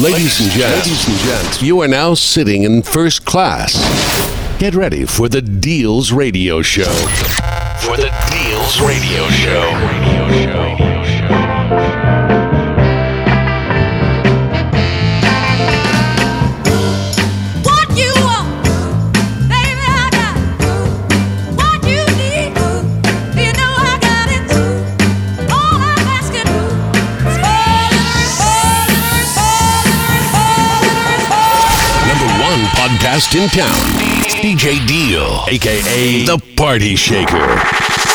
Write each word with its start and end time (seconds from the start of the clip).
Ladies 0.00 0.40
and 0.40 0.50
gents, 0.50 0.86
ladies 0.86 1.08
and 1.08 1.16
gents, 1.20 1.62
you 1.62 1.80
are 1.80 1.88
now 1.88 2.12
sitting 2.12 2.64
in 2.64 2.82
first 2.82 3.24
class. 3.24 3.72
Get 4.58 4.74
ready 4.74 5.06
for 5.06 5.26
the 5.30 5.40
Deals 5.40 6.12
Radio 6.12 6.60
Show. 6.60 6.92
For 7.80 7.96
the 7.96 8.12
Deals 8.30 8.78
Radio 8.82 9.26
Show. 9.30 9.72
Radio 9.72 10.52
Show. 10.52 10.65
Podcast 33.16 33.34
in 33.34 33.48
town. 33.48 33.72
DJ 34.42 34.86
Deal, 34.86 35.44
aka 35.48 36.24
The 36.24 36.38
Party 36.56 36.96
Shaker. 36.96 38.05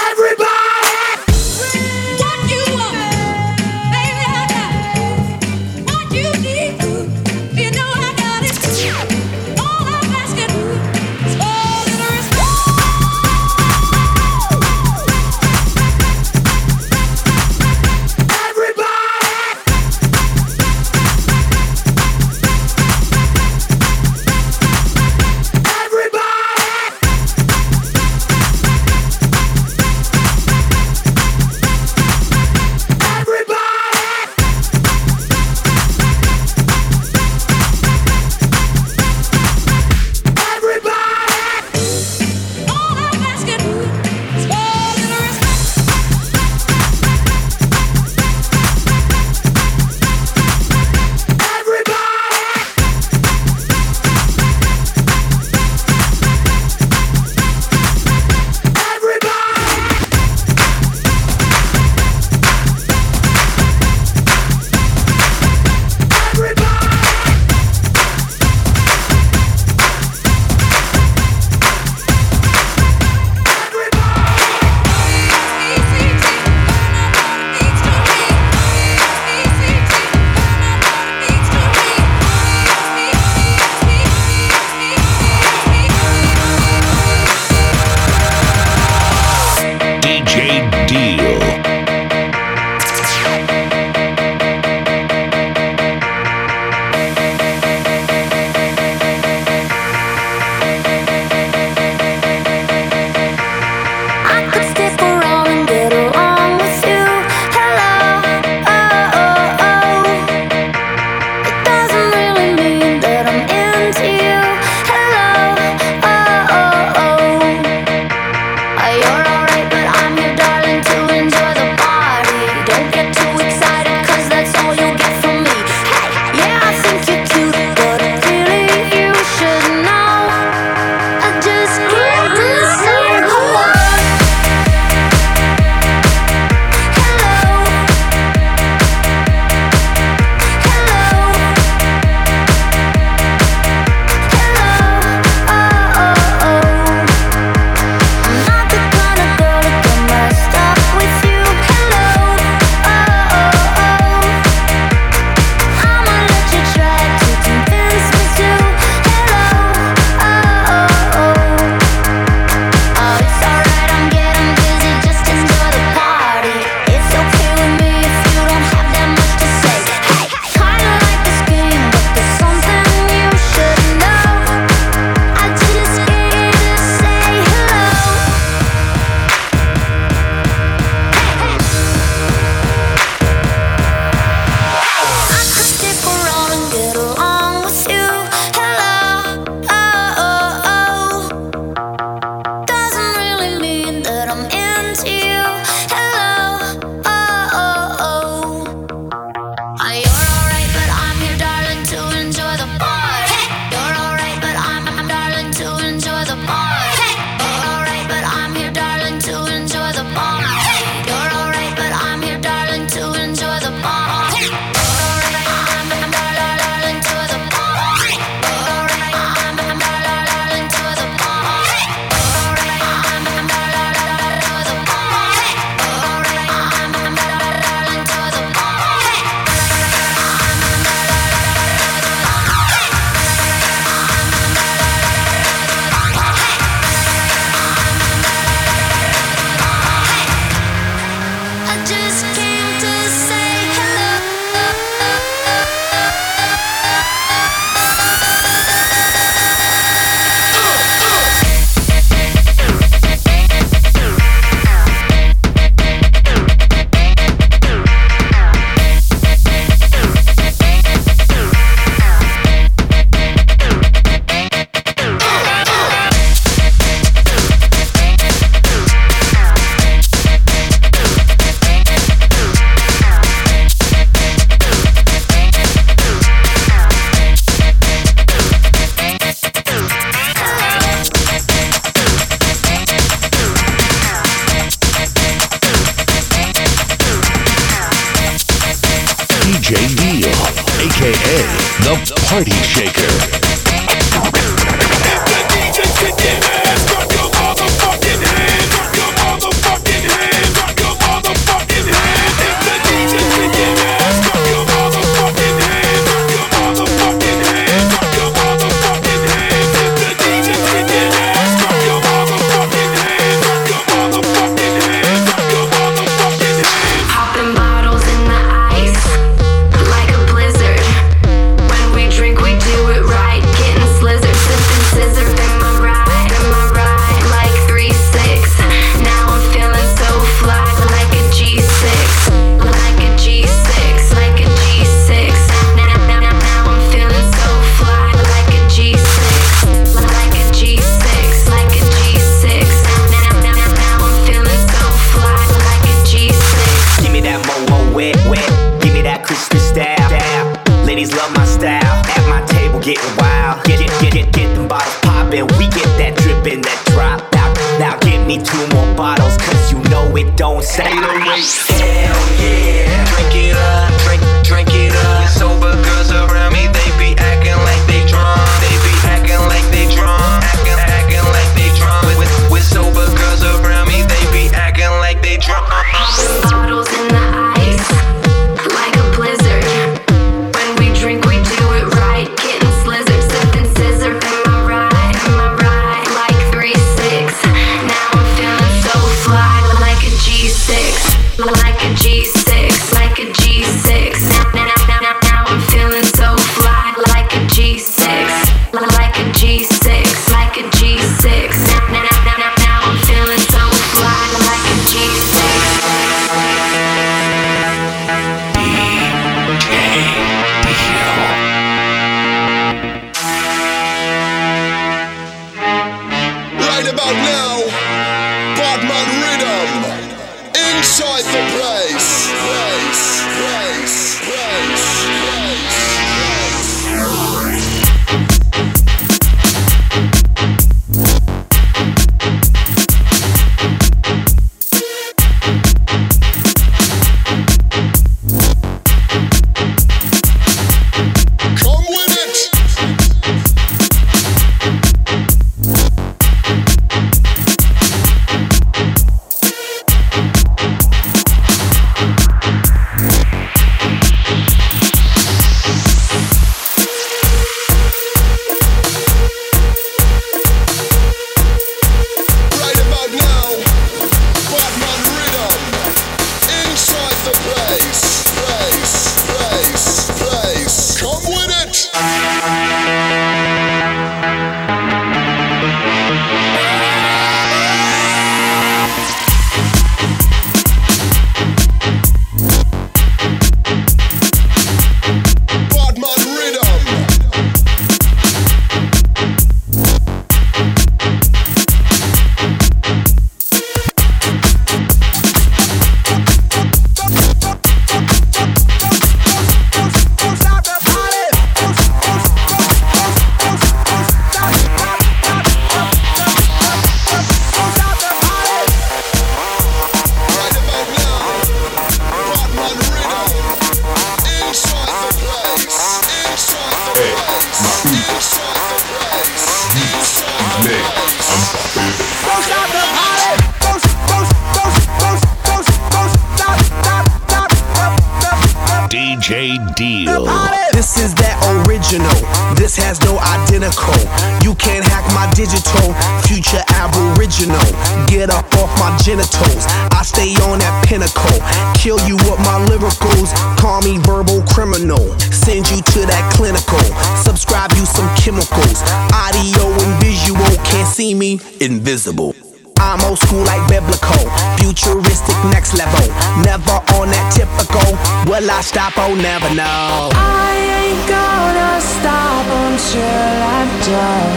subscribe 547.32 547.72
you 547.80 547.86
some 547.86 548.10
chemicals. 548.18 548.84
Audio 549.16 549.64
and 549.72 550.04
visual, 550.04 550.52
can't 550.68 550.88
see 550.88 551.14
me, 551.14 551.40
invisible. 551.62 552.36
I'm 552.78 553.00
old 553.08 553.20
school 553.20 553.46
like 553.46 553.64
biblical, 553.70 554.20
futuristic 554.60 555.38
next 555.56 555.74
level. 555.80 556.04
Never 556.44 556.76
on 557.00 557.08
that 557.08 557.28
typical. 557.32 557.88
Will 558.28 558.52
I 558.52 558.60
stop? 558.60 558.98
Oh, 558.98 559.16
never 559.16 559.48
know. 559.56 560.12
I 560.12 560.52
ain't 560.84 561.08
gonna 561.08 561.80
stop 561.80 562.46
until 562.68 563.32
I'm 563.56 563.72
done. 563.88 564.36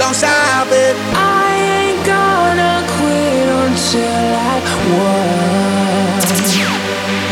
Don't 0.00 0.16
stop 0.16 0.68
it. 0.72 0.96
I 1.12 1.44
ain't 1.76 2.00
gonna 2.08 2.88
quit 2.96 3.48
until 3.68 4.32
I 4.32 4.56
won. 4.96 5.76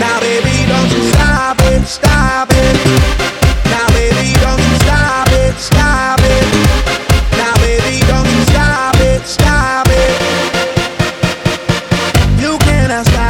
Now, 0.00 0.20
baby, 0.20 0.52
don't 0.68 0.90
you 0.90 1.00
stop 1.16 1.56
it, 1.72 1.86
stop 1.86 2.48
it 2.50 3.03
stop. 13.04 13.23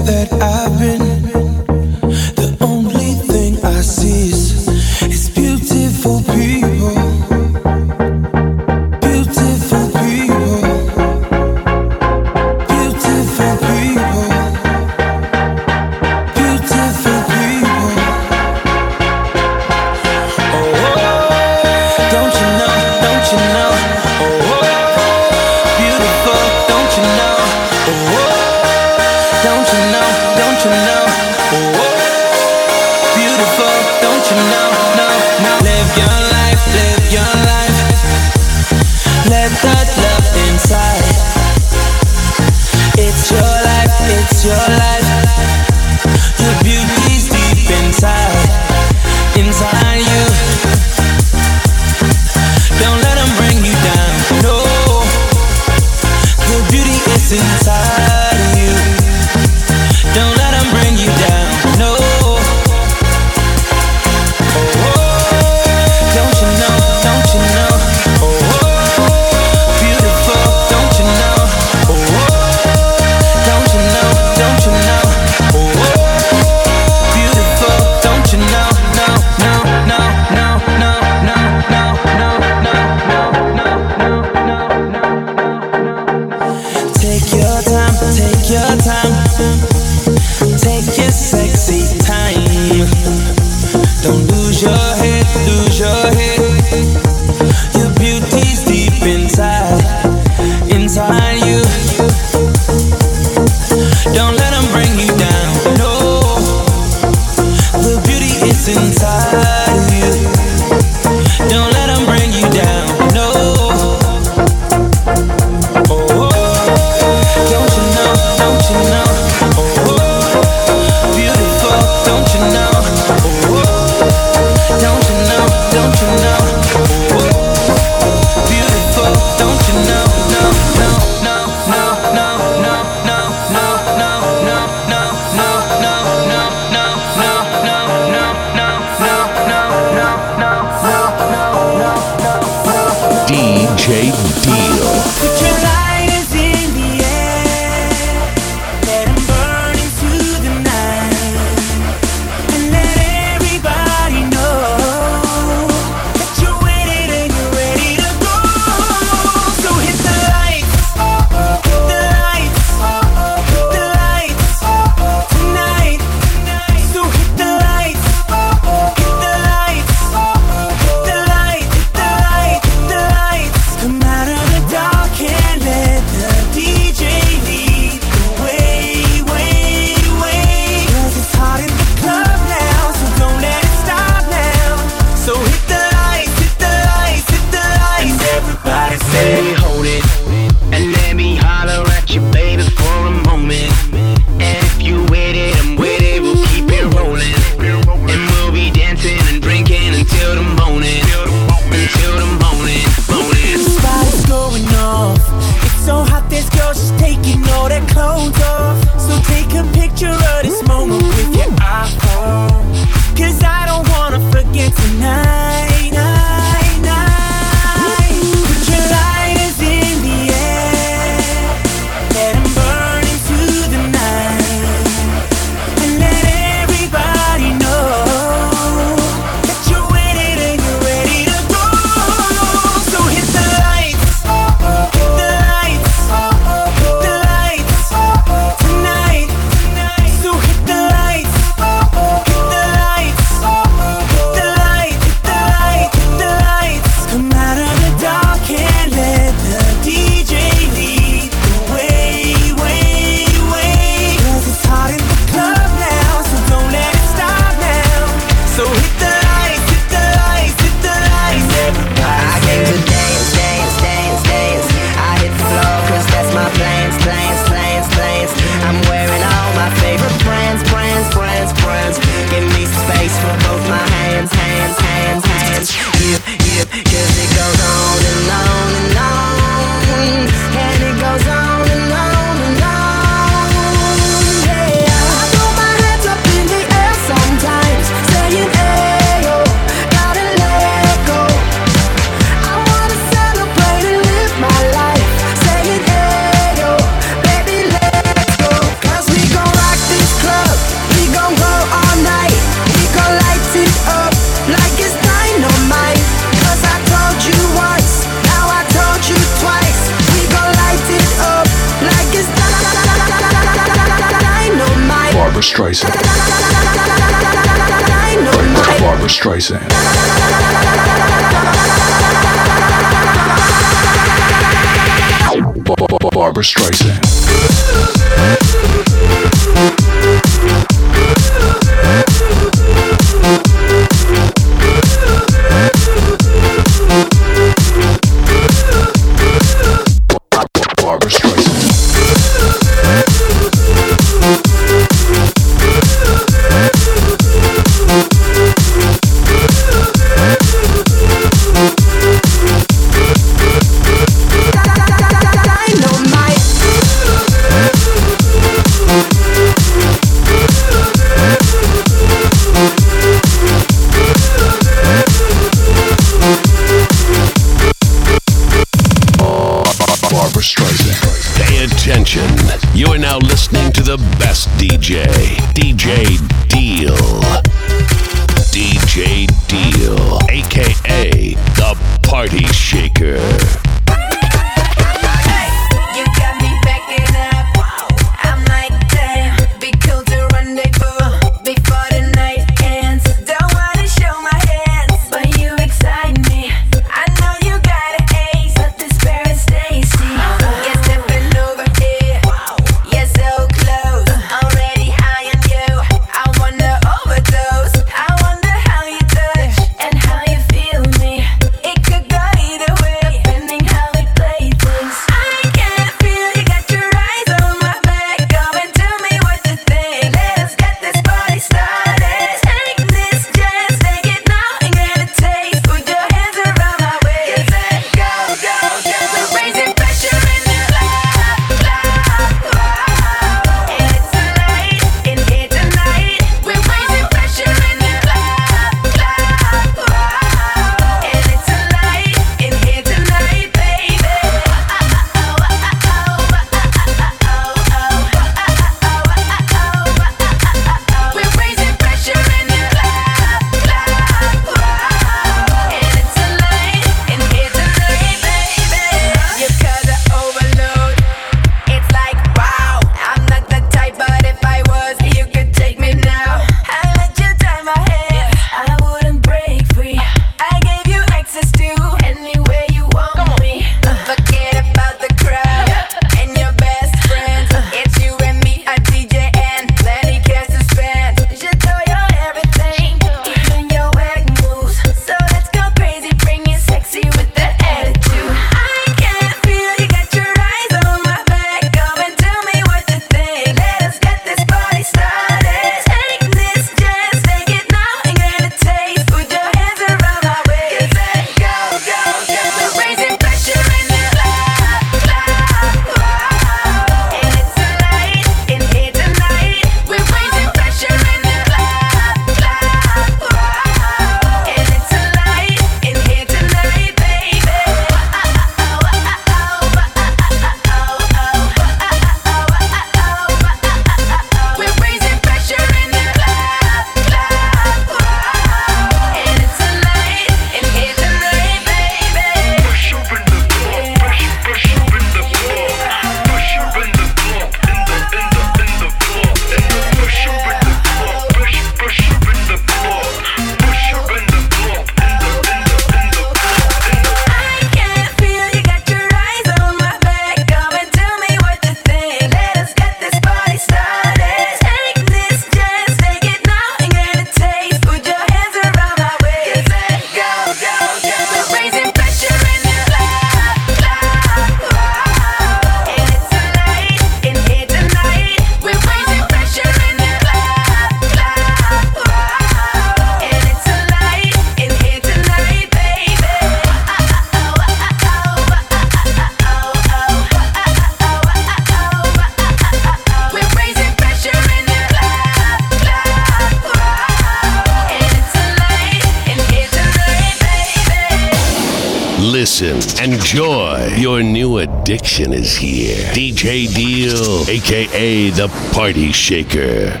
Your 593.34 594.22
new 594.22 594.58
addiction 594.58 595.32
is 595.32 595.56
here. 595.56 595.96
DJ 596.12 596.72
Deal, 596.72 597.50
aka 597.50 598.30
the 598.30 598.46
Party 598.72 599.10
Shaker. 599.10 600.00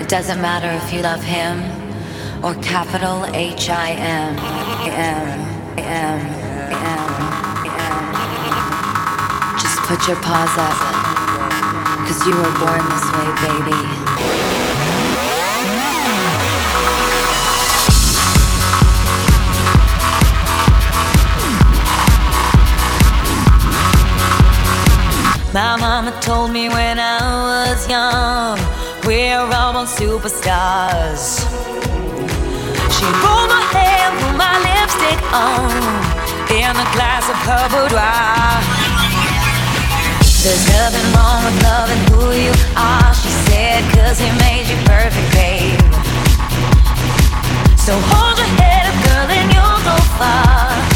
It 0.00 0.08
doesn't 0.08 0.40
matter 0.40 0.70
if 0.70 0.90
you 0.90 1.02
love 1.02 1.22
him 1.22 1.60
or 2.42 2.54
capital 2.62 3.26
H.I.M. 3.34 4.36
Just 9.60 9.78
put 9.80 10.08
your 10.08 10.16
paws 10.22 10.56
up, 10.56 10.78
cause 12.08 12.26
you 12.26 12.34
were 12.34 12.54
born 12.64 12.82
this 12.88 13.04
way, 13.12 13.28
baby. 13.44 14.03
My 25.54 25.76
mama 25.76 26.10
told 26.20 26.50
me 26.50 26.68
when 26.68 26.98
I 26.98 27.22
was 27.22 27.88
young, 27.88 28.58
we're 29.06 29.38
all 29.38 29.72
born 29.72 29.86
superstars. 29.86 31.46
She 32.90 33.06
pulled 33.22 33.48
my 33.54 33.62
hair, 33.70 34.10
put 34.18 34.34
my 34.34 34.58
lipstick 34.66 35.20
on, 35.30 35.70
in 36.50 36.74
the 36.74 36.88
glass 36.98 37.30
of 37.30 37.38
her 37.46 37.64
boudoir. 37.70 38.50
There's 40.42 40.66
nothing 40.74 41.06
wrong 41.14 41.44
with 41.46 41.62
loving 41.62 42.02
who 42.10 42.34
you 42.34 42.54
are, 42.74 43.14
she 43.14 43.30
said, 43.46 43.86
cause 43.94 44.18
he 44.18 44.26
made 44.42 44.66
you 44.66 44.74
perfect, 44.90 45.30
babe. 45.38 45.78
So 47.78 47.94
hold 48.10 48.38
your 48.42 48.50
head 48.58 48.90
up, 48.90 48.96
girl, 49.06 49.30
and 49.38 49.54
you'll 49.54 49.82
go 49.86 49.96
far. 50.18 50.93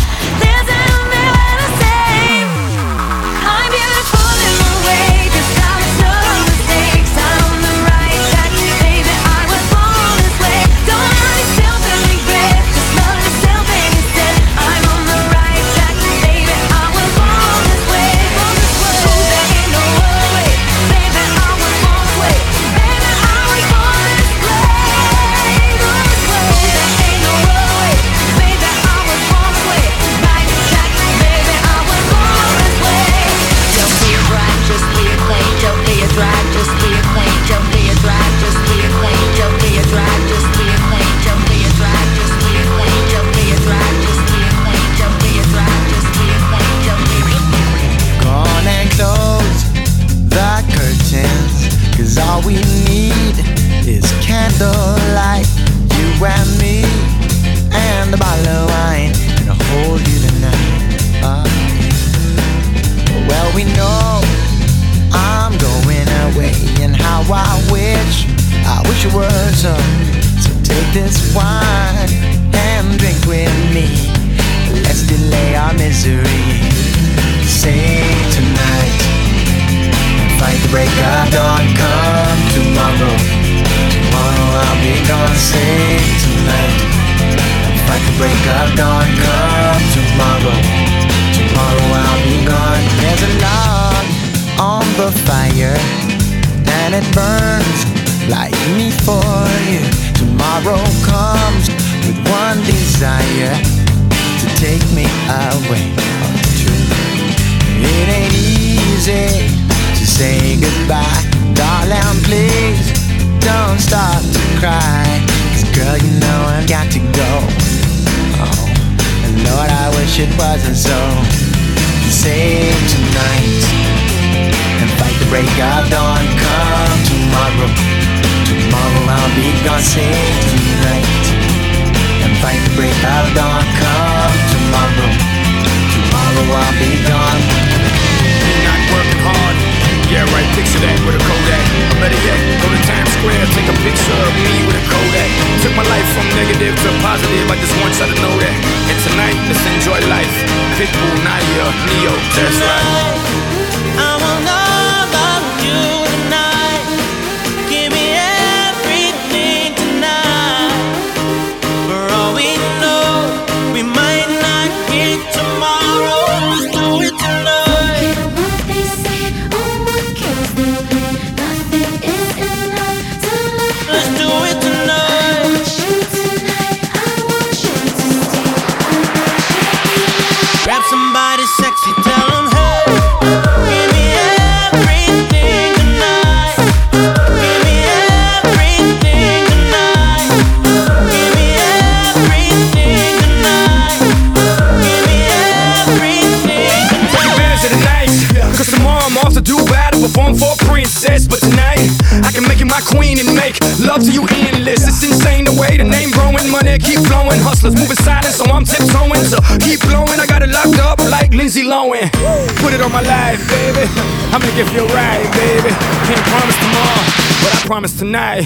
if 214.59 214.75
you're 214.75 214.91
right, 214.91 215.23
baby. 215.39 215.71
Can't 216.11 216.25
promise 216.27 216.59
tomorrow, 216.59 217.03
but 217.43 217.51
I 217.55 217.59
promise 217.65 217.95
tonight. 217.97 218.43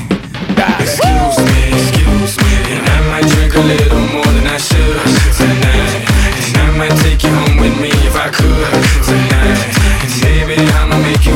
Darling. 0.53 0.85
Excuse 0.85 1.40
me, 1.40 1.72
excuse 1.72 2.37
me, 2.37 2.53
and 2.68 2.85
I 2.85 2.98
might 3.09 3.27
drink 3.33 3.55
a 3.57 3.64
little 3.64 4.05
more 4.12 4.31
than 4.37 4.46
I 4.46 4.59
should 4.61 5.01
tonight. 5.40 6.05
And 6.37 6.57
I 6.61 6.68
might 6.77 6.96
take 7.01 7.22
you 7.25 7.33
home 7.33 7.57
with 7.57 7.77
me 7.81 7.88
if 8.05 8.14
I 8.14 8.29
could 8.29 8.72
tonight. 9.09 9.61
And 10.05 10.12
baby, 10.20 10.61
I'ma 10.77 11.01
make 11.01 11.25
you 11.25 11.33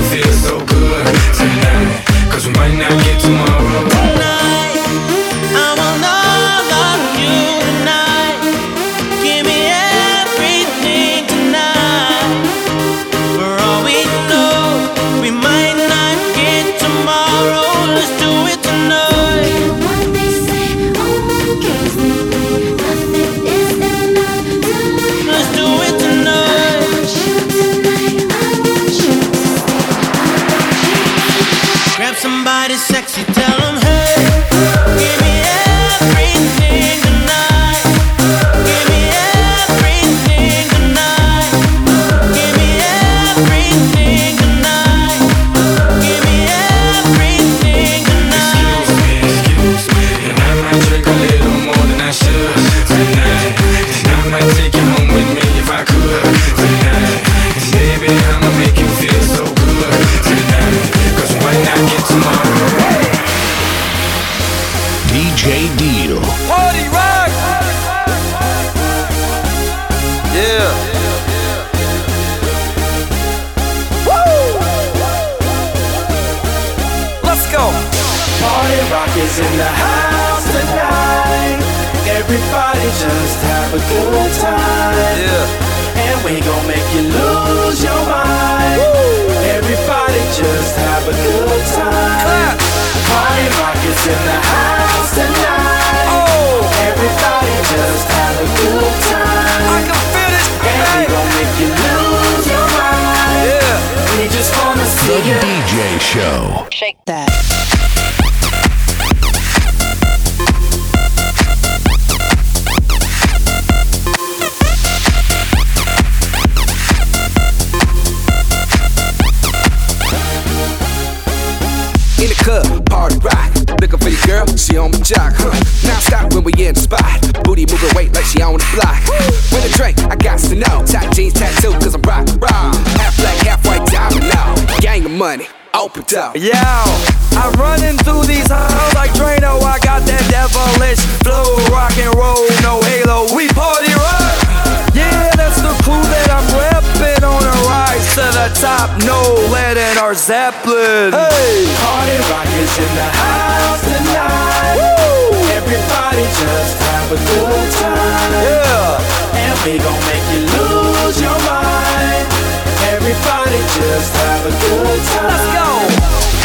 everybody 163.26 163.58
just 163.74 164.14
have 164.14 164.46
a 164.46 164.50
good 164.50 165.00
time. 165.10 165.26
Let's 165.26 165.46
go. 165.58 165.68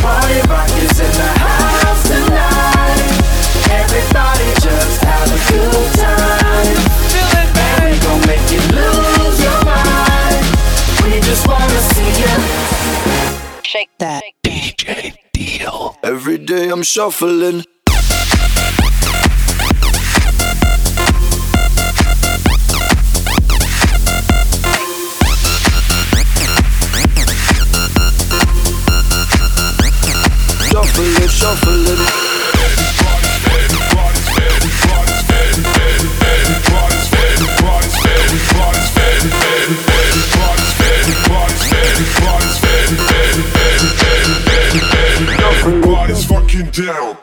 Party 0.02 0.39
rock 0.50 0.70
is 0.82 1.00
in 1.00 1.12
the 1.12 1.32
house 1.39 2.04
tonight. 2.10 3.02
Everybody 3.70 4.48
just 4.65 5.04
have 5.04 5.30
a 5.30 5.39
good 5.52 5.89
time. 6.02 6.78
Feel 7.12 7.32
it, 7.41 7.50
baby. 7.54 7.78
And 7.78 7.91
we 7.91 7.98
gon' 8.06 8.22
make 8.26 8.48
you 8.52 8.62
lose 8.74 9.38
your 9.46 9.60
mind. 9.65 10.44
We 11.04 11.20
just 11.22 11.48
wanna 11.48 11.82
see 11.94 12.12
you. 12.22 12.34
Shake 13.63 13.89
that. 14.00 14.24
Shake 14.24 14.41
that. 14.44 14.44
DJ 14.44 15.13
Deal. 15.34 15.98
Every 16.04 16.38
day 16.38 16.70
I'm 16.70 16.84
shuffling. 16.84 17.63
down. 46.69 47.21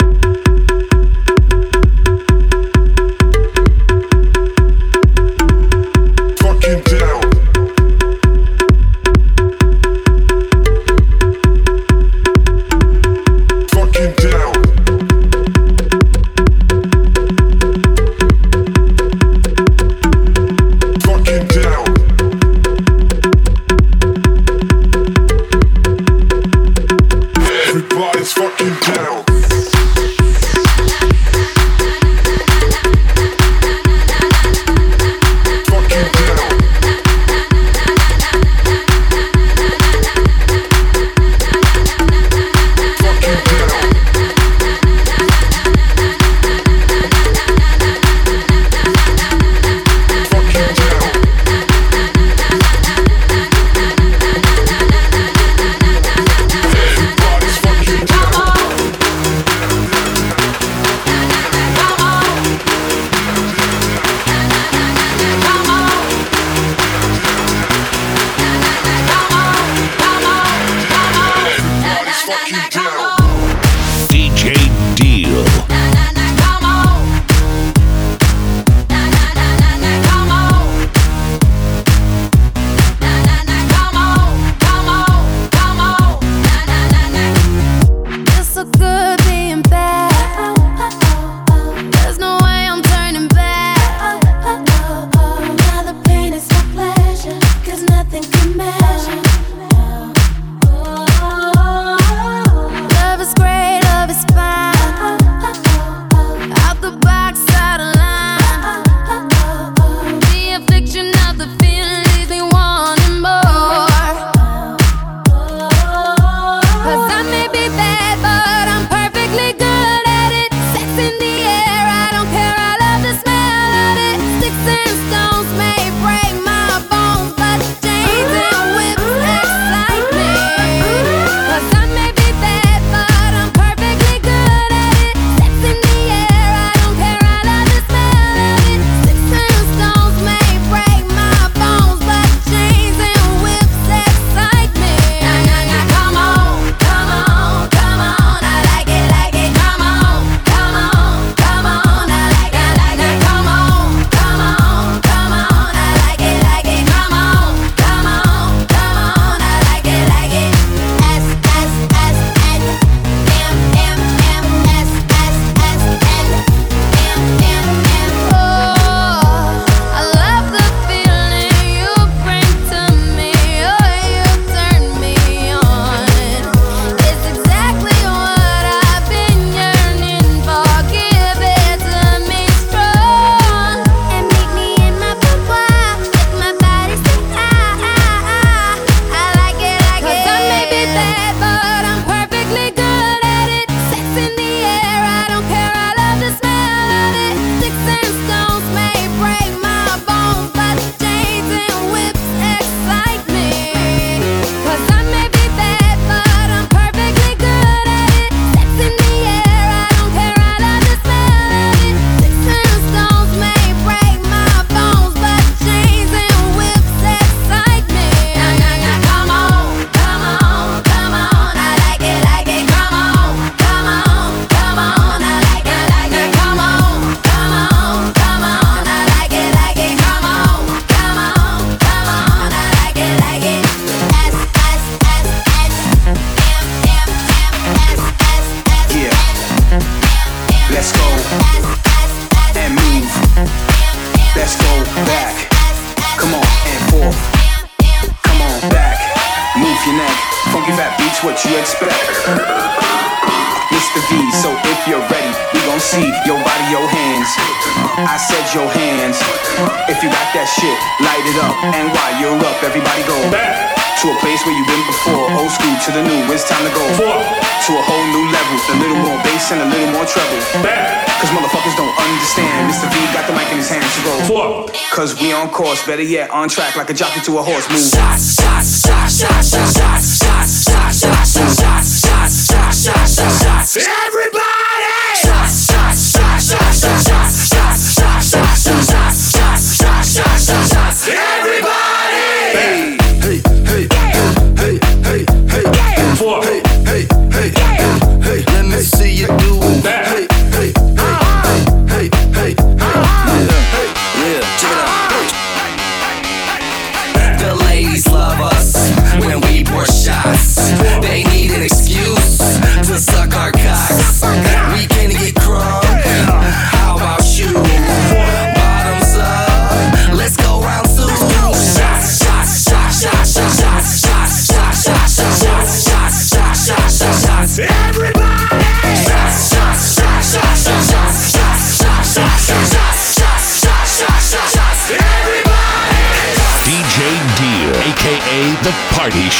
better 275.98 276.08
yet, 276.08 276.30
on 276.30 276.48
track 276.48 276.76
like 276.76 276.90
a 276.90 276.94
jockey 276.94 277.20
to 277.20 277.38
a 277.38 277.42
horse 277.42 277.68
move. 277.70 277.97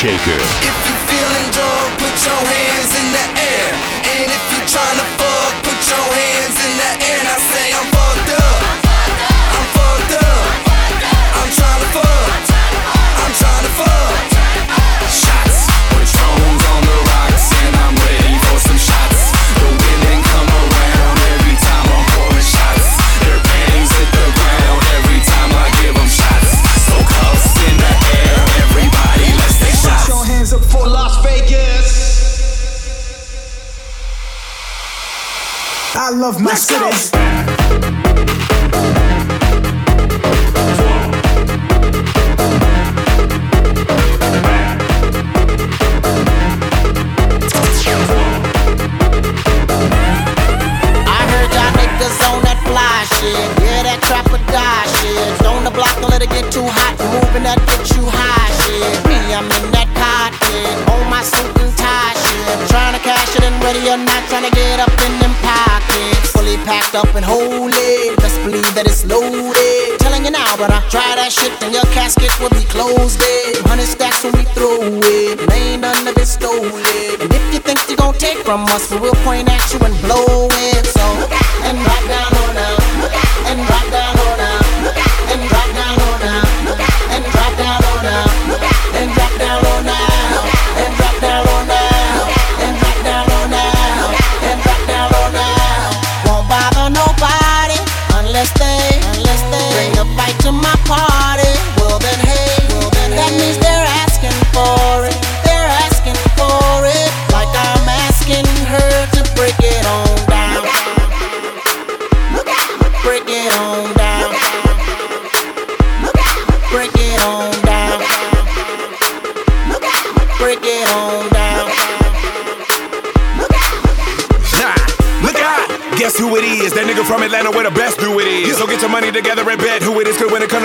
shaker. 0.00 0.67
And 77.20 77.32
if 77.32 77.54
you 77.54 77.60
think 77.60 77.78
you're 77.88 77.96
gonna 77.96 78.18
take 78.18 78.38
from 78.38 78.64
us, 78.66 78.90
we 78.90 78.98
will 78.98 79.14
point 79.24 79.48
at 79.48 79.72
you 79.72 79.78
and 79.80 79.94
blow 80.00 80.48
it. 80.50 80.97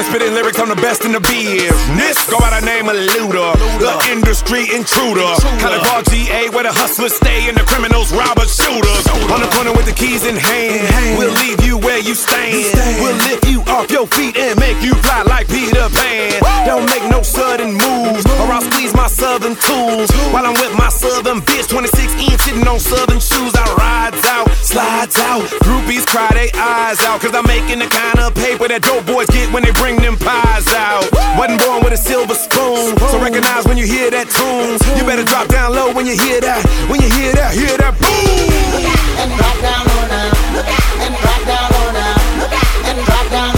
been 0.04 0.12
spitting 0.12 0.34
lyrics, 0.34 0.60
I'm 0.60 0.70
the 0.70 0.76
best 0.76 1.06
in 1.06 1.12
the 1.12 1.20
business. 1.20 2.18
Go 2.30 2.40
by 2.40 2.60
the 2.60 2.66
name 2.66 2.90
of 2.90 2.96
Luda, 2.96 3.54
the 3.80 4.12
industry 4.12 4.68
intruder. 4.74 5.28
College 5.60 5.84
ball 5.84 6.04
GA 6.04 6.50
where 6.50 6.64
the 6.64 6.72
hustlers 6.72 7.14
stay 7.14 7.48
and 7.50 7.58
the 7.58 7.64
criminals 7.64 8.12
rob 8.12 8.38
or 8.38 8.48
shoot 8.48 8.83
on 9.34 9.42
the 9.42 9.50
corner 9.50 9.74
with 9.74 9.90
the 9.90 9.98
keys 9.98 10.30
in 10.30 10.38
hand. 10.38 11.18
We'll 11.18 11.34
leave 11.42 11.66
you 11.66 11.82
where 11.82 11.98
you 11.98 12.14
stand. 12.14 12.54
We'll 13.02 13.18
lift 13.26 13.50
you 13.50 13.66
off 13.66 13.90
your 13.90 14.06
feet 14.06 14.38
and 14.38 14.54
make 14.60 14.78
you 14.86 14.94
fly 15.02 15.24
like 15.26 15.50
Peter 15.50 15.90
Pan. 15.90 16.38
Don't 16.70 16.86
make 16.86 17.02
no 17.10 17.24
sudden 17.24 17.74
moves, 17.74 18.22
or 18.38 18.46
I'll 18.54 18.62
squeeze 18.62 18.94
my 18.94 19.08
southern 19.08 19.56
tools 19.58 20.14
while 20.30 20.46
I'm 20.46 20.54
with 20.62 20.78
my 20.78 20.90
southern 20.90 21.42
bitch. 21.50 21.66
26 21.68 22.14
inch 22.22 22.42
sitting 22.46 22.68
on 22.68 22.80
southern 22.80 23.18
shoes. 23.18 23.58
I 23.58 23.66
rides 23.74 24.22
out, 24.30 24.54
slides 24.62 25.18
out. 25.18 25.42
Groupies 25.66 26.06
cry 26.06 26.30
their 26.38 26.54
eyes 26.54 27.02
out, 27.02 27.20
cause 27.20 27.34
I'm 27.34 27.48
making 27.50 27.80
the 27.80 27.90
kind 27.90 28.20
of 28.22 28.36
paper 28.36 28.68
that 28.70 28.86
dope 28.86 29.08
boys 29.10 29.26
get 29.34 29.50
when 29.50 29.64
they 29.66 29.74
bring 29.82 29.98
them 29.98 30.14
pies 30.14 30.70
out. 30.78 31.10
Wasn't 31.42 31.58
born 31.58 31.82
with 31.82 31.94
a 31.94 31.98
silver 31.98 32.38
spoon, 32.38 32.94
so 33.10 33.18
recognize 33.18 33.66
when 33.66 33.82
you 33.82 33.90
hear 33.90 34.14
that 34.14 34.30
tune. 34.30 34.78
You 34.94 35.10
better 35.10 35.26
drop 35.26 35.50
down 35.50 35.74
low 35.74 35.90
when 35.90 36.06
you 36.06 36.14
hear 36.14 36.38
that, 36.46 36.62
when 36.86 37.02
you 37.02 37.10
hear 37.10 37.34
that, 37.34 37.58
hear 37.58 37.74
that 37.82 37.98
boom 37.98 38.53
and 39.24 39.32
drop 39.38 39.58
down 39.62 39.88
on 39.90 40.10
them. 40.10 40.32
Look 40.54 40.68
out 40.68 41.00
and 41.06 41.16
drop 41.16 41.42
down 41.48 41.74
on 41.82 41.94
them. 41.94 42.40
Look 42.40 42.52
out 42.52 42.90
and 42.90 43.06
drop 43.06 43.32
down. 43.32 43.53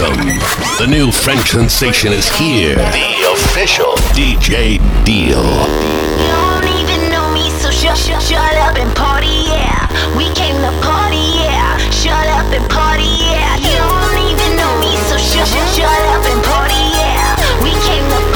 Welcome. 0.00 0.40
The 0.80 0.86
new 0.88 1.12
French 1.12 1.50
sensation 1.50 2.14
is 2.14 2.26
here. 2.26 2.76
The 2.76 3.36
official 3.36 3.92
DJ 4.16 4.80
Deal. 5.04 5.44
You 5.44 6.32
don't 6.40 6.64
even 6.80 7.12
know 7.12 7.28
me, 7.36 7.50
so 7.60 7.68
shut, 7.70 7.98
shut, 7.98 8.22
shut 8.22 8.54
up 8.64 8.80
and 8.80 8.88
party, 8.96 9.44
yeah. 9.44 9.92
We 10.16 10.32
came 10.32 10.56
to 10.56 10.72
party, 10.80 11.44
yeah. 11.44 11.76
Shut 11.92 12.16
up 12.32 12.48
and 12.48 12.64
party, 12.72 13.12
yeah. 13.28 13.60
You 13.60 13.76
don't 13.76 14.16
even 14.24 14.56
know 14.56 14.72
me, 14.80 14.96
so 15.12 15.20
shut, 15.20 15.44
shut, 15.44 15.68
shut 15.76 16.00
up 16.16 16.24
and 16.32 16.40
party, 16.48 16.80
yeah. 16.96 17.36
We 17.60 17.76
came 17.84 18.08
to 18.08 18.29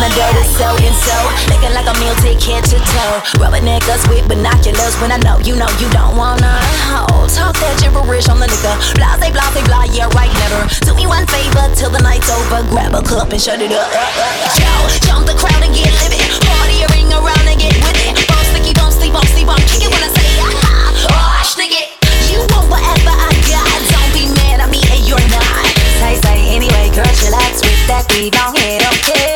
in 0.00 0.08
the 0.08 0.16
dirt 0.16 0.46
so 0.56 0.68
and 0.80 0.96
so. 0.96 1.16
Looking 1.52 1.72
like 1.76 1.84
a 1.84 1.94
meal 2.00 2.16
ticket 2.24 2.40
head 2.48 2.64
to 2.72 2.78
toe. 2.80 3.20
Rubbing 3.36 3.68
niggas 3.68 4.08
with 4.08 4.24
binoculars 4.28 4.96
when 5.00 5.12
I 5.12 5.18
know 5.20 5.36
you 5.44 5.56
know 5.56 5.68
you 5.76 5.88
don't 5.92 6.16
wanna 6.16 6.56
hold. 6.88 7.28
Talk 7.28 7.54
that 7.60 7.76
gibberish 7.80 8.28
on 8.28 8.40
the 8.40 8.48
nigga. 8.48 8.72
Blah 8.96 9.20
blase, 9.20 9.36
blah, 9.68 9.84
yeah, 9.92 10.08
right, 10.16 10.32
never. 10.40 10.64
Do 10.88 10.96
me 10.96 11.04
one 11.04 11.26
favor 11.28 11.68
till 11.76 11.92
the 11.92 12.00
night's 12.00 12.30
over. 12.32 12.64
Grab 12.72 12.96
a 12.96 13.02
cup 13.04 13.32
and 13.32 13.40
shut 13.40 13.60
it 13.60 13.72
up. 13.72 13.88
Yo, 14.56 14.72
jump 15.04 15.28
the 15.28 15.36
crowd 15.36 15.60
and 15.60 15.72
get 15.76 15.92
living. 16.00 16.22
Party 16.48 16.80
ring 16.96 17.12
around 17.12 17.44
and 17.44 17.60
get 17.60 17.76
with 17.84 18.00
it. 18.00 18.16
Bounce, 18.24 18.48
sticky, 18.56 18.72
bounce, 18.72 18.96
sleep, 18.96 19.12
bounce, 19.12 19.28
sleep, 19.36 19.46
vom. 19.46 19.60
Kick 19.68 19.84
it 19.84 19.90
when 19.92 20.00
I 20.00 20.10
say, 20.16 20.28
ah, 20.40 20.96
oh, 21.12 21.60
nigga. 21.60 21.82
You 22.32 22.40
want 22.56 22.72
whatever 22.72 23.12
I 23.12 23.30
got. 23.52 23.68
Don't 23.92 24.10
be 24.16 24.24
mad 24.32 24.64
at 24.64 24.70
me 24.72 24.80
and 24.80 25.02
you're 25.04 25.28
not. 25.28 25.64
Say, 26.00 26.16
say, 26.24 26.56
anyway, 26.56 26.88
girl, 26.96 27.12
chillax 27.20 27.60
with 27.60 27.84
that 27.90 28.08
beat, 28.08 28.32
don't 28.32 28.56
hit 28.56 28.80
okay? 28.80 29.29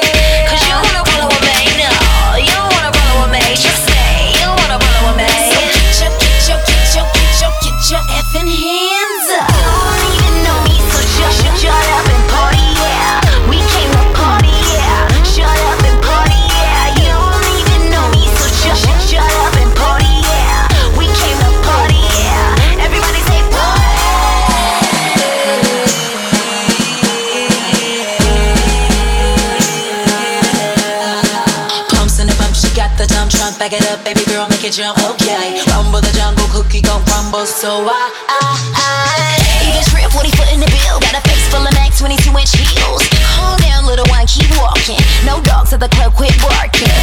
익숙해져 34.65 34.93
okay. 35.09 35.61
Rumble 35.71 36.01
the 36.01 36.13
jungle 36.17 36.49
cookie 36.49 36.81
gon' 36.81 37.03
rumble 37.13 37.45
so 37.45 37.71
I 37.85 38.05
I 38.33 38.53
I. 38.73 39.37
Even 39.69 39.85
trip 39.91 40.09
when 40.17 40.25
he 40.25 40.33
foot 40.37 40.49
in 40.55 40.61
the 40.65 40.71
bill 40.75 40.97
got 41.05 41.15
a 41.21 41.23
face 41.29 41.47
full 41.53 41.65
of 41.69 41.73
Mac 41.77 41.93
22 41.93 42.33
inch 42.41 42.53
heels. 42.57 43.05
Calm 43.37 43.57
down 43.61 43.85
little 43.85 44.09
one 44.17 44.27
keep 44.27 44.49
walking. 44.57 45.01
No 45.29 45.35
dogs 45.49 45.73
at 45.77 45.81
the 45.85 45.91
club 45.97 46.13
quit 46.19 46.33
barking. 46.41 46.97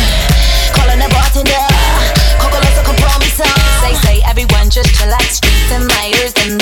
Calling 0.74 0.99
the 1.03 1.09
bartender. 1.14 1.66
Coco 2.41 2.57
Loco 2.66 2.82
compromise 2.89 3.38
say 3.82 3.93
say 4.05 4.18
everyone 4.32 4.68
just 4.76 4.89
chillax. 4.97 5.38
Streets 5.38 5.72
and 5.76 5.86
lighters 5.93 6.34
and 6.41 6.61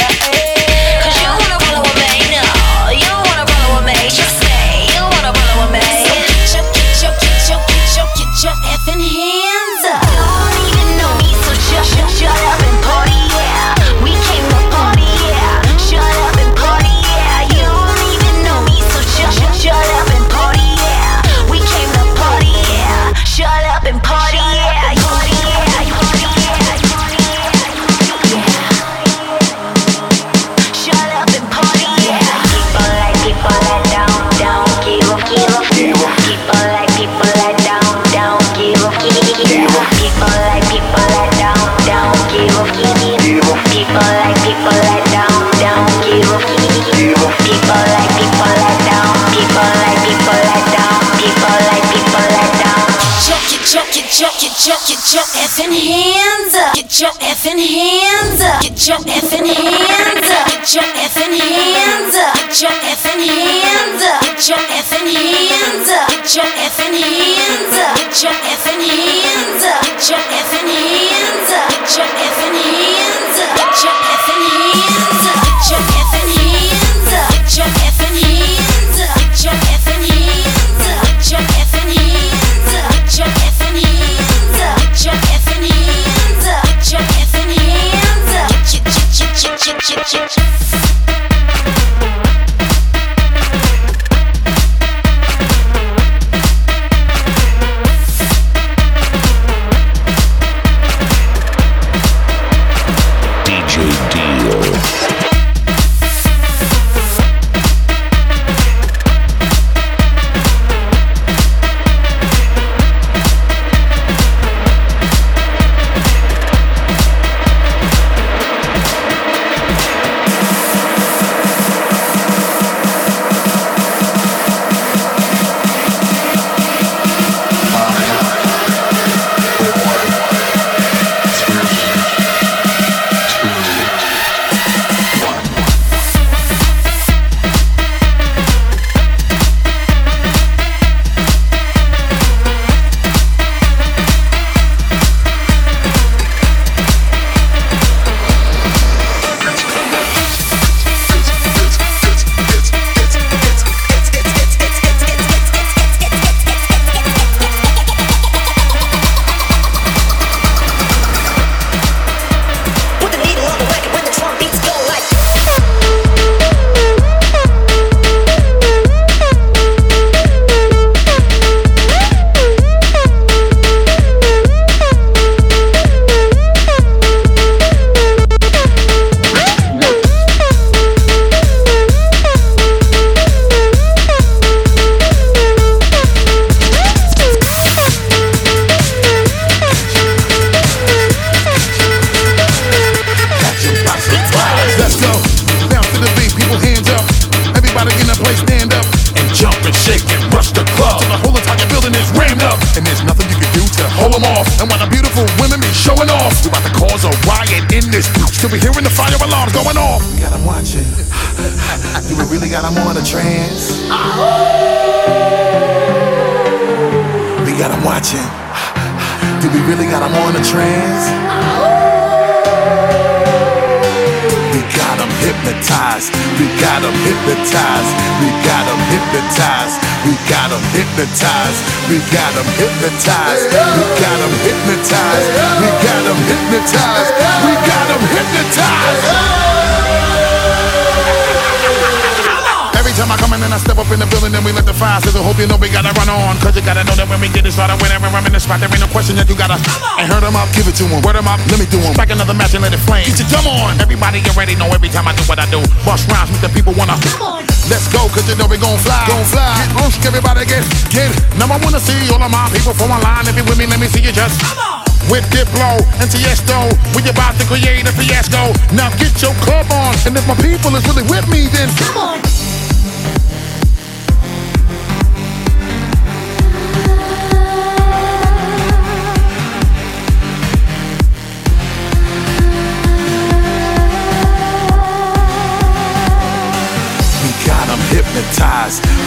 time 242.99 243.15
I 243.15 243.15
come 243.15 243.31
in 243.31 243.39
and 243.39 243.55
I 243.55 243.59
step 243.63 243.79
up 243.79 243.87
in 243.95 244.03
the 244.03 244.09
building, 244.11 244.35
and 244.35 244.43
we 244.43 244.51
let 244.51 244.67
the 244.67 244.75
fire 244.75 244.99
sizzle. 244.99 245.23
Hope 245.23 245.39
you 245.39 245.47
know 245.47 245.55
we 245.55 245.71
gotta 245.71 245.95
run 245.95 246.11
on. 246.11 246.35
Cause 246.43 246.51
you 246.51 246.63
gotta 246.67 246.83
know 246.83 246.99
that 246.99 247.07
when 247.07 247.23
we 247.23 247.31
get 247.31 247.47
it 247.47 247.55
started, 247.55 247.79
whenever 247.79 248.11
I'm 248.11 248.27
in 248.27 248.35
the 248.35 248.43
spot, 248.43 248.59
there 248.59 248.67
ain't 248.67 248.83
no 248.83 248.91
question 248.91 249.15
that 249.15 249.31
you 249.31 249.39
gotta. 249.39 249.55
And 249.95 250.11
hurt 250.11 250.19
them 250.19 250.35
up, 250.35 250.51
give 250.51 250.67
it 250.67 250.75
to 250.83 250.85
them. 250.85 250.99
Word 250.99 251.15
them 251.15 251.31
up, 251.31 251.39
let 251.47 251.63
me 251.63 251.67
do 251.71 251.79
them. 251.79 251.95
Strike 251.95 252.11
another 252.11 252.35
match 252.35 252.51
and 252.59 252.63
let 252.67 252.75
it 252.75 252.83
flame. 252.83 253.07
Get 253.07 253.23
your 253.23 253.31
dumb 253.31 253.47
on. 253.47 253.79
Everybody 253.79 254.19
get 254.19 254.35
ready, 254.35 254.59
know 254.59 254.67
every 254.75 254.91
time 254.91 255.07
I 255.07 255.15
do 255.15 255.23
what 255.31 255.39
I 255.39 255.47
do. 255.47 255.63
Bust 255.87 256.11
rhymes, 256.11 256.27
make 256.35 256.43
the 256.43 256.51
people 256.51 256.75
wanna. 256.75 256.99
Come 257.15 257.39
on. 257.39 257.41
Let's 257.71 257.87
go, 257.87 258.03
cause 258.11 258.27
you 258.27 258.35
know 258.35 258.51
we 258.51 258.59
gon' 258.59 258.75
fly. 258.83 258.99
Gon' 259.07 259.23
fly. 259.31 259.47
Get 259.47 259.79
on, 259.79 259.89
everybody 260.03 260.43
get, 260.43 260.67
get. 260.91 261.07
Now 261.39 261.47
I 261.47 261.55
wanna 261.63 261.79
see 261.79 261.95
all 262.11 262.19
of 262.19 262.27
my 262.27 262.51
people 262.51 262.75
from 262.75 262.91
online. 262.91 263.23
If 263.31 263.39
you 263.39 263.47
with 263.47 263.55
me, 263.55 263.63
let 263.69 263.79
me 263.79 263.87
see 263.87 264.03
you 264.03 264.11
just. 264.11 264.43
Come 264.43 264.59
on. 264.59 264.83
With 265.07 265.23
Diplo 265.31 265.79
and 266.03 266.11
Tiesto, 266.11 266.67
we 266.91 266.99
about 267.07 267.39
to 267.39 267.47
create 267.47 267.87
a 267.87 267.93
fiasco. 267.95 268.51
Now 268.75 268.91
get 268.99 269.15
your 269.23 269.31
club 269.39 269.71
on, 269.71 269.95
and 270.03 270.19
if 270.19 270.27
my 270.27 270.35
people 270.35 270.75
is 270.75 270.83
really 270.83 271.07
with 271.07 271.25
me, 271.31 271.47
then 271.47 271.71
come 271.79 271.95
on. 271.95 272.48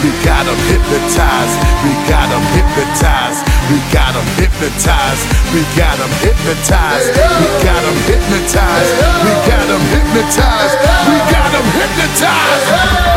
We 0.03 0.11
got 0.19 0.43
them 0.43 0.59
hypnotized. 0.67 1.55
We 1.79 1.95
got 2.11 2.27
them 2.27 2.43
hypnotized. 2.51 3.39
We 3.71 3.79
got 3.95 4.11
them 4.11 4.27
hypnotized. 4.35 5.23
We 5.55 5.63
got 5.79 5.95
them 5.95 6.11
hypnotized. 6.19 7.07
We 7.39 7.47
got 7.63 7.79
them 7.87 7.95
hypnotized. 8.03 8.91
We 9.23 9.31
got 9.47 9.63
them 9.63 9.83
hypnotized. 9.95 10.75
We 11.07 11.15
got 11.31 11.49
them 11.55 11.67
hypnotized. 11.71 13.12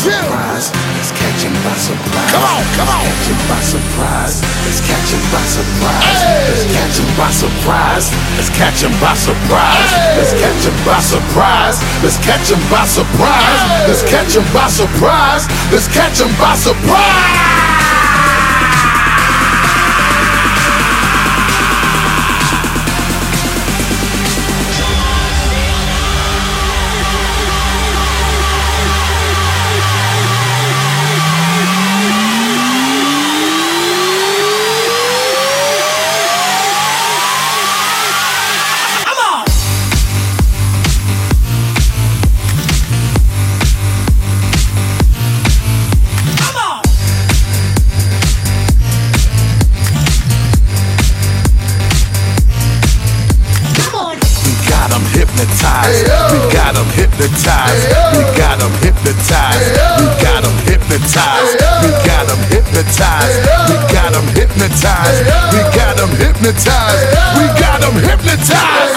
It's 0.00 0.08
you. 0.08 0.16
Surprise. 0.16 0.72
It's 0.96 1.12
catching 1.12 1.52
by 1.60 1.76
surprise. 1.76 2.32
Come 2.32 2.40
on, 2.40 2.64
come 2.72 2.88
on. 2.88 3.04
It's 3.04 3.20
catching 3.20 3.40
by 3.52 3.60
surprise. 3.60 4.40
It's 4.64 4.80
catching 4.80 5.20
by 5.28 5.44
surprise. 5.44 6.20
Hey. 6.24 6.48
It's 6.56 6.64
catching 6.72 7.10
by 7.20 7.28
surprise. 7.28 8.06
It's 8.40 8.48
catching 8.48 8.96
by 8.96 9.12
surprise. 9.12 9.90
Hey. 9.92 10.24
It's 10.24 10.32
catching 10.40 10.78
by 10.88 11.00
surprise. 11.04 11.76
It's 12.00 12.16
catching 12.24 12.62
by 12.72 12.84
surprise. 12.88 13.60
Hey. 13.60 13.92
It's 13.92 14.02
catching 14.08 14.46
by 14.56 14.68
surprise. 14.72 15.44
It's 15.68 15.88
catching 15.92 16.32
by 16.40 16.56
surprise. 16.56 17.49
Hypnotized. 57.20 57.84
We 58.16 58.24
got 58.36 58.58
them 58.58 58.72
hypnotized. 58.80 59.76
We 60.00 60.06
got 60.24 60.40
them 60.42 60.56
hypnotized. 60.64 61.60
We 61.84 61.90
got 62.08 62.24
them 62.26 62.40
hypnotized. 62.48 63.36
We 63.68 63.76
got 63.92 64.12
them 64.12 64.26
hypnotized. 64.32 65.20
We 65.52 65.60
got 65.76 65.96
them 65.96 66.10
hypnotized. 66.16 67.04
We 67.36 67.44
got 67.60 67.80
them 67.80 67.96
hypnotized. 68.00 68.96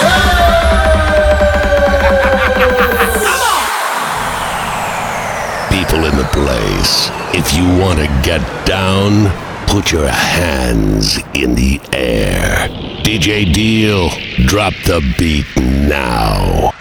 People 5.70 6.04
in 6.06 6.16
the 6.16 6.28
place, 6.32 7.10
if 7.34 7.52
you 7.52 7.64
want 7.78 7.98
to 7.98 8.06
get 8.22 8.40
down, 8.64 9.30
put 9.66 9.92
your 9.92 10.08
hands 10.08 11.18
in 11.34 11.54
the 11.54 11.80
air. 11.92 12.68
DJ 13.02 13.52
Deal, 13.52 14.08
drop 14.46 14.72
the 14.86 15.02
beat 15.18 15.46
now. 15.56 16.73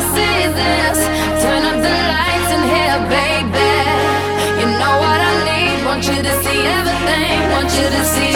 See 0.00 0.38
this. 0.60 0.98
Turn 1.42 1.62
up 1.70 1.78
the 1.86 1.94
lights 2.12 2.50
in 2.56 2.62
here, 2.74 2.98
baby. 3.16 3.72
You 4.60 4.66
know 4.80 4.94
what 5.04 5.20
I 5.30 5.32
need. 5.48 5.86
Want 5.86 6.04
you 6.10 6.18
to 6.28 6.32
see 6.42 6.60
everything. 6.78 7.36
Want 7.54 7.70
you 7.78 7.86
to 7.96 8.04
see 8.04 8.35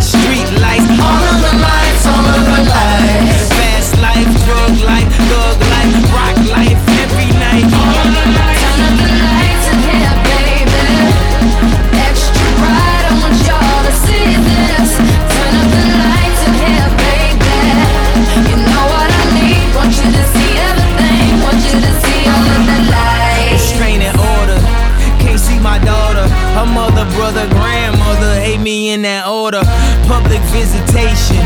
In 28.91 29.01
that 29.03 29.23
order. 29.25 29.63
Public 30.03 30.43
visitation. 30.51 31.39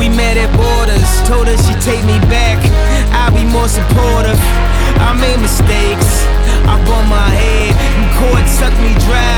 We 0.00 0.08
met 0.08 0.40
at 0.40 0.48
borders. 0.56 1.04
Told 1.28 1.44
her 1.44 1.58
she 1.60 1.76
take 1.84 2.00
me 2.08 2.16
back. 2.32 2.56
I'll 3.12 3.34
be 3.36 3.44
more 3.44 3.68
supportive. 3.68 4.40
I 4.96 5.12
made 5.12 5.36
mistakes. 5.36 6.24
I 6.64 6.80
bumped 6.88 7.12
my 7.12 7.28
head. 7.28 7.76
And 7.76 8.08
court 8.16 8.44
sucked 8.48 8.80
me 8.80 8.96
dry. 9.04 9.36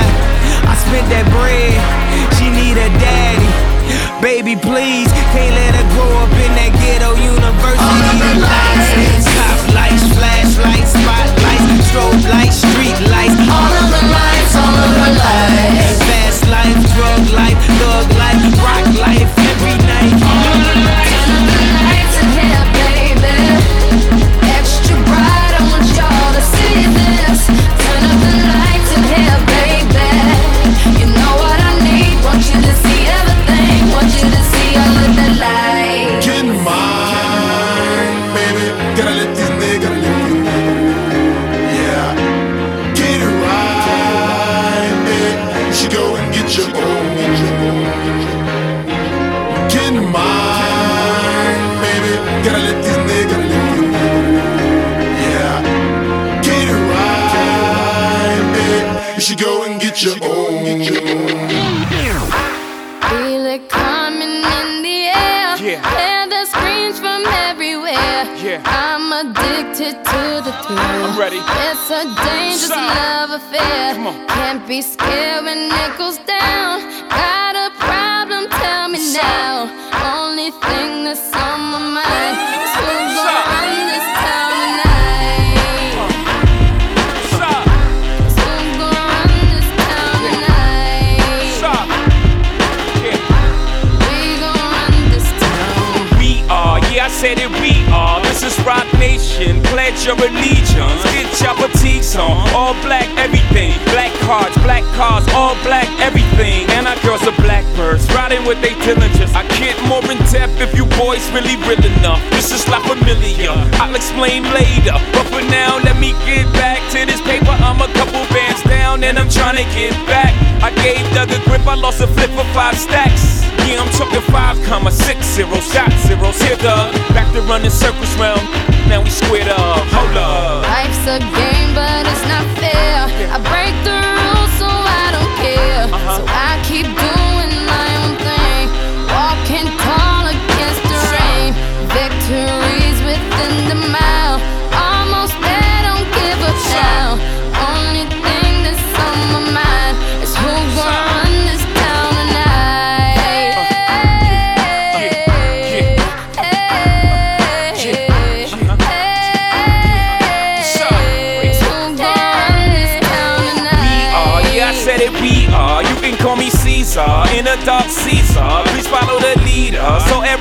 I'm 117.80 117.88
a 117.88 117.94
couple 117.94 118.20
bands 118.28 118.62
down 118.64 119.02
and 119.04 119.18
I'm 119.18 119.30
trying 119.30 119.56
to 119.56 119.64
get 119.72 119.96
back. 120.04 120.36
I 120.60 120.68
gave 120.84 121.00
Doug 121.16 121.32
a 121.32 121.40
grip, 121.48 121.66
I 121.66 121.74
lost 121.74 122.02
a 122.02 122.06
flip 122.06 122.28
for 122.36 122.44
five 122.52 122.76
stacks. 122.76 123.40
Yeah, 123.64 123.80
I'm 123.80 123.88
talking 123.96 124.20
five 124.28 124.60
comma 124.68 124.90
six 124.90 125.24
zero 125.24 125.56
shot 125.64 125.90
zeros. 126.04 126.36
Here, 126.42 126.56
Doug. 126.56 126.92
Back 127.16 127.32
to 127.32 127.40
running 127.48 127.70
circles 127.70 128.12
round. 128.20 128.44
Now 128.84 129.00
we 129.00 129.08
squared 129.08 129.48
up. 129.48 129.80
Hold 129.96 130.16
up. 130.16 130.68
Life's 130.68 131.06
a 131.08 131.24
game, 131.40 131.72
but 131.72 132.04
it's 132.04 132.24
not 132.28 132.44
fair. 132.60 133.08
I 133.32 133.40
break 133.48 133.72
the 133.88 133.96
rules, 133.96 134.52
so 134.60 134.68
I 134.68 135.06
don't 135.16 135.34
care. 135.40 135.88
Uh-huh. 135.88 136.20
So 136.20 136.24
I 136.28 136.49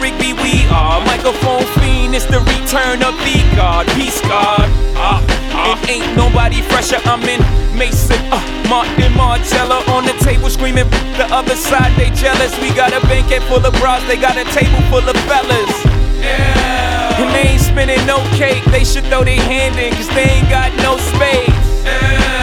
So 0.10 0.18
B, 0.18 0.34
we 0.34 0.66
are. 0.74 0.98
Microphone 1.06 1.66
fiend, 1.78 2.16
it's 2.16 2.26
the 2.26 2.40
return 2.40 3.04
of 3.04 3.14
the 3.22 3.46
God. 3.56 3.86
Peace 3.94 4.22
God. 4.22 4.66
Uh, 4.98 5.22
uh, 5.54 5.78
it 5.84 5.90
ain't 5.90 6.18
nobody 6.18 6.62
fresher. 6.62 6.98
I'm 7.06 7.22
in 7.30 7.42
Maison, 7.78 8.18
uh, 8.34 8.42
Martin 8.68 9.14
Margiela 9.14 9.86
on 9.90 10.06
the 10.06 10.18
table 10.26 10.50
screaming. 10.50 10.90
The 11.18 11.28
other 11.30 11.56
side, 11.56 11.94
they 11.96 12.10
jealous. 12.10 12.58
We 12.60 12.74
got 12.74 12.94
a 12.94 13.02
banquet 13.06 13.44
full 13.44 13.64
of 13.64 13.74
bras, 13.78 14.02
they 14.08 14.18
got 14.18 14.38
a 14.38 14.46
table 14.50 14.82
full 14.90 15.06
of 15.06 15.18
fellas. 15.30 15.74
Yeah. 16.18 17.22
And 17.22 17.30
they 17.36 17.54
ain't 17.54 17.62
spinning 17.62 18.04
no 18.08 18.18
cake. 18.34 18.64
They 18.74 18.84
should 18.84 19.06
throw 19.14 19.24
their 19.24 19.42
hand 19.42 19.78
in, 19.78 19.94
cause 19.94 20.10
they 20.18 20.26
ain't 20.26 20.50
got 20.50 20.74
no 20.82 20.98
space. 21.14 21.54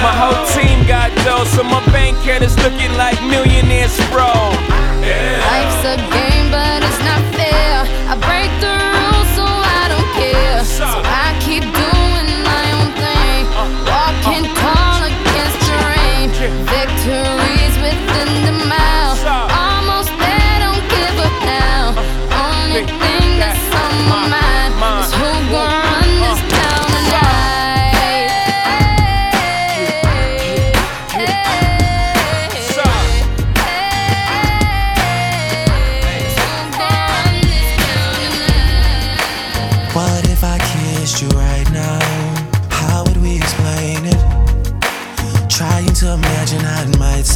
My 0.06 0.14
whole 0.14 0.38
team 0.54 0.86
got 0.86 1.10
dough, 1.24 1.44
so 1.50 1.64
my 1.64 1.82
bank 1.90 2.16
account 2.22 2.44
is 2.44 2.54
looking 2.62 2.94
like 2.94 3.18
millionaires, 3.26 3.96
bro. 4.14 4.30
Life's 5.50 5.82
a 5.82 5.96
game, 6.14 6.50
but 6.50 6.82
it's 6.82 6.98
not 7.02 7.22
fair. 7.34 7.35
I 8.08 8.14
break 8.14 8.60
the 8.60 8.85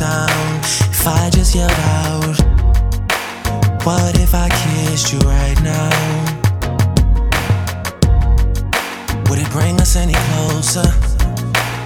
sound 0.01 0.65
if 0.65 1.07
I 1.07 1.29
just 1.29 1.55
yelled 1.55 1.71
out? 2.01 2.37
What 3.85 4.19
if 4.19 4.33
I 4.35 4.49
kissed 4.49 5.13
you 5.13 5.19
right 5.19 5.61
now? 5.63 5.91
Would 9.29 9.41
it 9.45 9.51
bring 9.51 9.79
us 9.79 9.97
any 9.97 10.15
closer? 10.29 10.89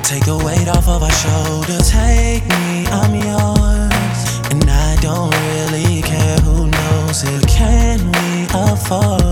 Take 0.04 0.26
the 0.26 0.40
weight 0.46 0.68
off 0.68 0.86
of 0.86 1.02
our 1.02 1.16
shoulders. 1.24 1.90
Take 1.90 2.44
me, 2.54 2.86
I'm 3.00 3.14
yours. 3.28 4.18
And 4.52 4.62
I 4.70 4.94
don't 5.00 5.34
really 5.48 6.00
care 6.02 6.38
who 6.46 6.68
knows 6.68 7.24
it. 7.24 7.48
Can 7.48 7.98
we 8.14 8.46
afford 8.54 9.24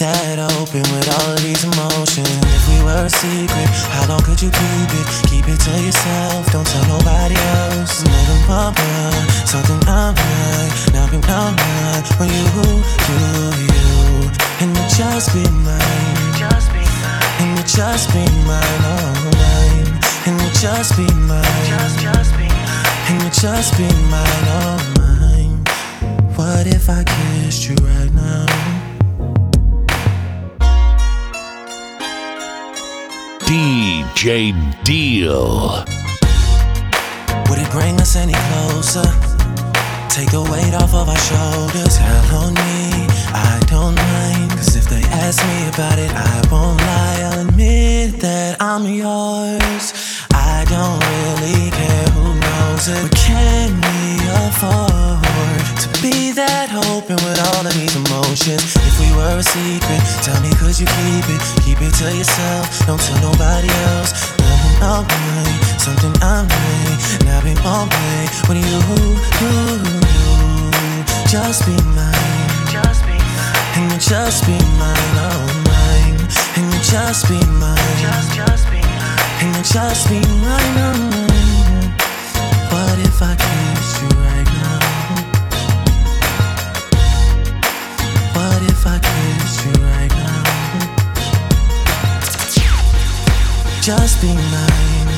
that 0.00 0.40
open 0.56 0.80
with 0.96 1.08
all 1.12 1.36
of 1.36 1.40
these 1.44 1.60
emotions? 1.60 2.24
If 2.24 2.64
we 2.72 2.80
were 2.80 3.04
a 3.04 3.12
secret, 3.12 3.68
how 3.92 4.08
long 4.08 4.24
could 4.24 4.40
you 4.40 4.48
keep 4.48 4.90
it? 4.96 5.06
Keep 5.28 5.44
it 5.52 5.60
to 5.60 5.72
yourself, 5.76 6.48
don't 6.48 6.64
tell 6.64 6.88
nobody 6.88 7.36
else. 7.36 8.00
Little 8.00 8.40
mama, 8.48 8.88
something 9.44 9.76
I'm 9.84 10.16
like, 10.16 10.72
nothing 10.96 11.20
I'm 11.28 11.52
like. 11.52 12.08
When 12.16 12.32
you, 12.32 12.48
you, 12.48 13.20
you, 13.68 13.84
and 14.64 14.72
you 14.72 14.84
just 14.88 15.36
be 15.36 15.44
mine. 15.60 16.32
Just 16.32 16.72
be 16.72 16.80
mine. 16.80 17.20
And 17.44 17.60
you 17.60 17.64
just 17.68 18.08
be 18.16 18.24
mine, 18.48 18.82
oh 18.88 19.12
mine. 19.36 20.00
And 20.24 20.34
you 20.40 20.48
just 20.56 20.96
be 20.96 21.04
mine. 21.28 21.44
Just, 21.68 22.00
just 22.00 22.32
be 22.40 22.48
mine. 22.48 22.88
And 23.12 23.20
you 23.20 23.30
just 23.36 23.76
be 23.76 23.84
mine, 24.08 24.48
oh 24.64 24.80
mine. 24.96 25.60
What 26.40 26.64
if 26.64 26.88
I 26.88 27.04
kissed 27.04 27.68
you 27.68 27.76
right 27.84 28.12
now? 28.16 28.69
DJ 33.50 34.52
Deal. 34.84 35.82
Would 37.48 37.58
it 37.58 37.68
bring 37.72 38.00
us 38.00 38.14
any 38.14 38.32
closer? 38.32 39.02
Take 40.08 40.30
the 40.30 40.46
weight 40.52 40.72
off 40.72 40.94
of 40.94 41.08
our 41.08 41.18
shoulders. 41.18 41.96
Hell 41.96 42.44
on 42.44 42.54
me, 42.54 43.08
I 43.34 43.60
don't 43.66 43.96
mind. 43.96 44.52
Cause 44.52 44.76
if 44.76 44.84
they 44.84 45.02
ask 45.02 45.44
me 45.44 45.68
about 45.68 45.98
it, 45.98 46.12
I 46.14 46.46
won't 46.48 46.78
lie. 46.78 47.22
I'll 47.24 47.48
admit 47.48 48.20
that 48.20 48.62
I'm 48.62 48.86
yours. 48.86 49.94
I 50.30 50.64
don't 50.70 51.02
really 51.10 51.72
care 51.72 52.06
who 52.14 52.32
knows 52.38 52.86
it. 52.86 53.02
But 53.02 53.18
can 53.18 53.74
we 53.82 54.28
afford 54.46 55.29
be 56.02 56.32
that 56.32 56.72
open 56.72 57.16
with 57.20 57.38
all 57.52 57.64
of 57.64 57.72
these 57.76 57.92
emotions? 57.92 58.72
If 58.72 58.96
we 58.96 59.08
were 59.12 59.36
a 59.36 59.44
secret, 59.44 60.00
tell 60.24 60.40
me, 60.40 60.48
could 60.56 60.76
you 60.80 60.88
keep 60.88 61.26
it? 61.28 61.42
Keep 61.60 61.84
it 61.84 61.92
to 62.00 62.08
yourself, 62.08 62.64
don't 62.88 63.00
tell 63.00 63.20
nobody 63.20 63.68
else. 63.92 64.16
Nothing 64.40 64.76
I'm 64.80 65.04
way, 65.04 65.52
something 65.76 66.14
I'm 66.24 66.48
way, 66.48 66.96
now 67.28 67.44
be 67.44 67.52
my 67.60 67.84
way. 67.84 68.20
When 68.48 68.56
you, 68.56 68.64
you, 68.64 69.52
you, 70.00 70.40
just 71.28 71.68
be 71.68 71.76
mine. 71.92 72.48
Just 72.72 73.04
be 73.04 73.16
mine. 73.16 73.76
And 73.76 73.92
you 73.92 73.98
just 74.00 74.46
be 74.48 74.56
mine, 74.80 75.16
oh 75.20 75.44
mine. 75.68 76.16
And 76.56 76.64
you 76.72 76.80
just 76.80 77.28
be 77.28 77.40
mine. 77.60 77.76
Just, 78.00 78.32
just 78.32 78.64
be 78.72 78.80
mine. 78.80 79.44
And 79.44 79.52
you 79.52 79.64
just 79.68 80.08
be 80.08 80.20
mine, 80.40 80.76
oh 80.80 80.96
mine. 81.12 81.92
What 82.72 82.96
if 83.04 83.20
I 83.20 83.36
kissed 83.36 84.00
you 84.02 84.19
Just 93.82 94.20
be 94.20 94.28
mine. 94.34 95.08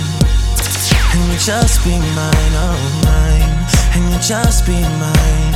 And 1.14 1.32
you 1.32 1.38
just 1.38 1.82
be 1.84 1.98
mine, 1.98 2.54
oh 2.54 2.78
mine. 3.04 3.66
And 3.94 4.12
you 4.12 4.18
just 4.20 4.64
be 4.64 4.80
mine. 5.02 5.54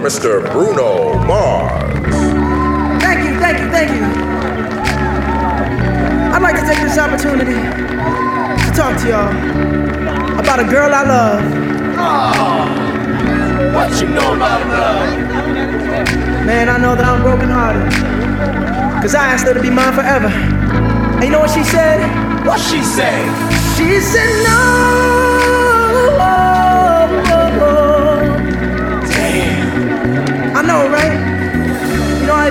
Mr. 0.00 0.29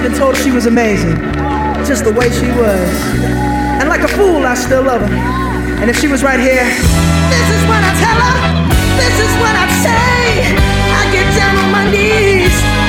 and 0.10 0.18
told 0.18 0.36
she 0.38 0.50
was 0.50 0.66
amazing, 0.66 1.16
just 1.86 2.04
the 2.04 2.12
way 2.12 2.30
she 2.32 2.50
was. 2.58 2.90
And 3.80 3.88
like 3.90 4.02
a 4.02 4.08
fool, 4.08 4.46
I 4.46 4.56
still 4.56 4.84
love 4.84 5.02
her. 5.02 5.14
And 5.82 5.90
if 5.90 6.00
she 6.00 6.08
was 6.08 6.24
right 6.24 6.40
here, 6.40 6.66
this 6.66 7.48
is 7.56 7.62
what 7.70 7.82
I 7.84 7.94
tell 8.02 8.18
her, 8.18 8.38
this 8.98 9.16
is 9.26 9.32
what 9.38 9.54
I 9.54 9.68
say. 9.86 10.58
I 11.00 11.04
get 11.14 11.28
down 11.38 11.56
on 11.58 11.72
my 11.72 11.92
knees. 11.92 12.89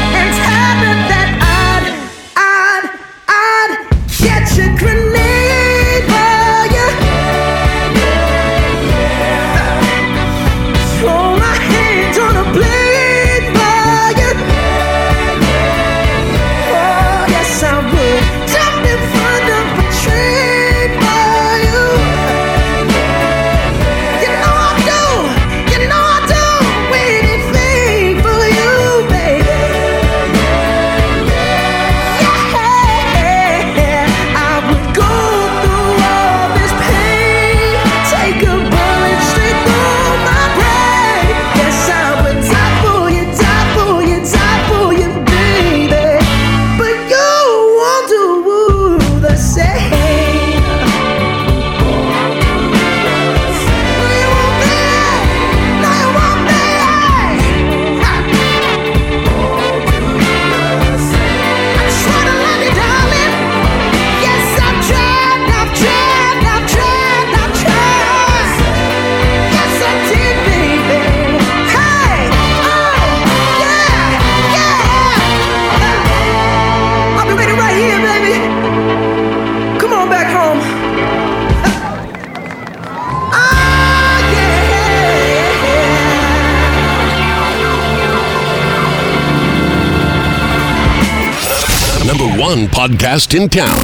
podcast 92.81 93.39
in 93.39 93.47
town. 93.47 93.77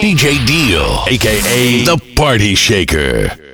DJ 0.00 0.40
Deal, 0.46 1.04
aka 1.08 1.84
The 1.84 2.00
Party 2.16 2.54
Shaker. 2.54 3.49